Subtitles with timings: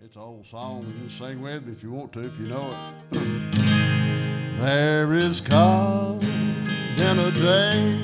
[0.00, 0.86] It's an old song.
[0.86, 2.60] You can sing with me if you want to, if you know
[3.10, 4.58] it.
[4.60, 6.22] there is coming
[7.00, 7.98] a day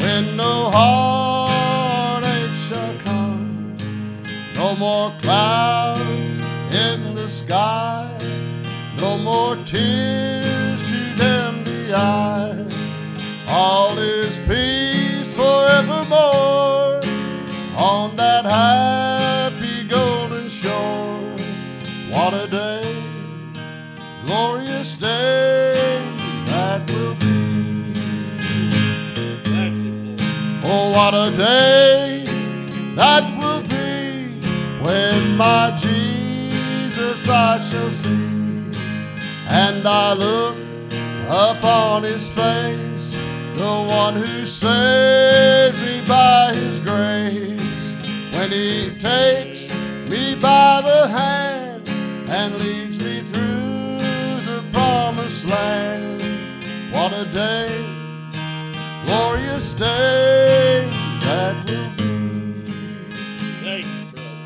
[0.00, 3.76] when no heartache shall come,
[4.54, 6.00] no more clouds
[6.74, 8.10] in the sky,
[8.96, 10.19] no more tears
[24.26, 25.72] glorious day
[26.46, 27.30] that will be.
[30.62, 32.24] Oh, what a day
[32.96, 34.28] that will be
[34.84, 38.78] when my Jesus I shall see,
[39.48, 40.56] and I look
[41.28, 43.16] upon his face,
[43.54, 47.94] the one who saved me by his grace,
[48.32, 49.72] when he takes
[50.08, 51.88] me by the hand
[52.28, 53.69] and leads me through
[55.40, 56.22] promised land.
[56.92, 57.68] What a day,
[59.06, 60.88] glorious day
[61.22, 62.64] that will be.
[63.62, 64.38] Thank you, brother.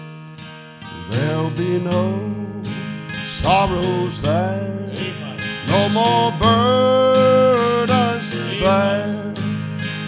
[1.11, 2.21] There'll be no
[3.27, 4.93] sorrows there,
[5.69, 9.35] no more burdens to bear,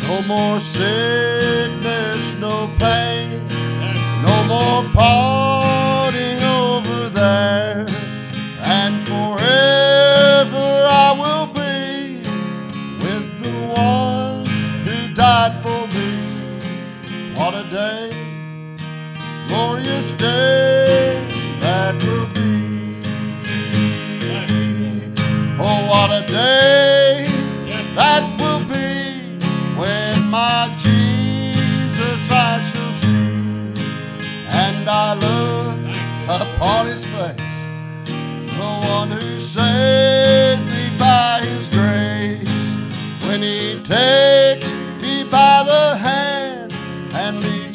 [0.02, 3.46] no more sickness, no pain,
[4.22, 5.35] no more parting
[19.76, 21.28] glorious day
[21.60, 23.02] that will be.
[25.58, 27.26] Oh, what a day
[27.94, 29.38] that will be
[29.76, 33.82] when my Jesus I shall see,
[34.48, 35.78] and I look
[36.40, 37.58] upon his face,
[38.56, 42.76] the one who saved me by his grace,
[43.26, 44.70] when he takes
[45.02, 46.72] me by the hand
[47.12, 47.65] and leads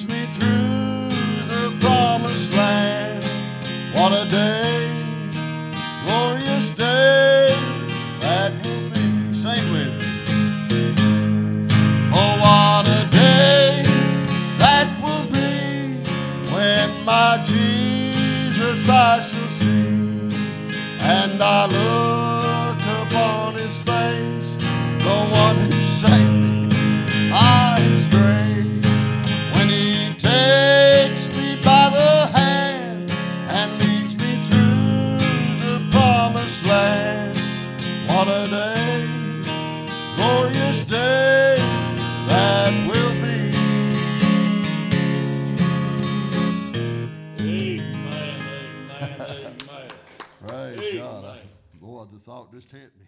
[4.31, 4.89] day,
[6.05, 7.53] glorious day
[8.21, 9.33] that will be.
[9.35, 10.95] Sing with me.
[12.13, 13.83] Oh, what a day
[14.57, 15.99] that will be
[16.53, 20.31] when my Jesus I shall see,
[21.01, 22.10] and I look
[38.21, 39.07] What a day,
[40.15, 41.55] glorious day
[42.27, 43.49] that will be.
[47.39, 48.43] Amen,
[49.01, 49.89] amen, amen.
[50.45, 50.97] Praise Amen.
[50.99, 51.25] God.
[51.25, 51.39] I,
[51.81, 53.07] boy, the thought just hit me.